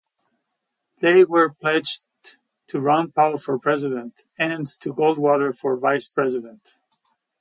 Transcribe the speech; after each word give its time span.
They 0.97 1.23
were 1.23 1.53
pledged 1.53 2.07
to 2.69 2.79
Ron 2.79 3.11
Paul 3.11 3.37
for 3.37 3.59
President 3.59 4.23
and 4.35 4.65
to 4.79 4.93
Goldwater 4.95 5.55
for 5.55 5.77
Vice 5.77 6.07
President. 6.07 6.73